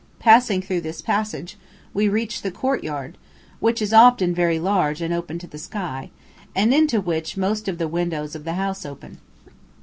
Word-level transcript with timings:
Passing 0.17 0.63
through 0.63 0.81
this 0.81 0.99
passage, 0.99 1.57
we 1.93 2.09
reach 2.09 2.41
the 2.41 2.49
courtyard, 2.49 3.19
which 3.59 3.83
is 3.83 3.93
often 3.93 4.33
very 4.33 4.57
large 4.57 4.99
and 4.99 5.13
open 5.13 5.37
to 5.37 5.45
the 5.45 5.59
sky, 5.59 6.09
and 6.55 6.73
into 6.73 6.99
which 6.99 7.37
most 7.37 7.67
of 7.67 7.77
the 7.77 7.87
windows 7.87 8.33
of 8.33 8.43
the 8.43 8.53
house 8.53 8.83
open. 8.83 9.19